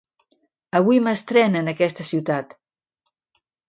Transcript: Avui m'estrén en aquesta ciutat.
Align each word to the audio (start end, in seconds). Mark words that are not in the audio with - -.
Avui 0.79 1.03
m'estrén 1.09 1.61
en 1.63 1.71
aquesta 1.77 2.09
ciutat. 2.11 2.61